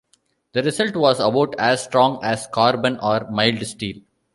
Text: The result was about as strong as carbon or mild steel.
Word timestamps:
The 0.53 0.63
result 0.63 0.95
was 0.95 1.19
about 1.19 1.53
as 1.59 1.83
strong 1.83 2.21
as 2.23 2.47
carbon 2.51 2.97
or 3.03 3.29
mild 3.29 3.63
steel. 3.67 3.97